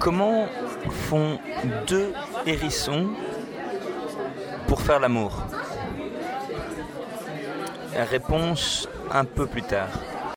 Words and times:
Comment 0.00 0.46
font 1.08 1.38
deux 1.86 2.12
hérissons 2.46 3.08
pour 4.66 4.80
faire 4.80 5.00
l'amour? 5.00 5.32
Réponse 8.10 8.88
un 9.10 9.24
peu 9.24 9.46
plus 9.46 9.62
tard. 9.62 9.88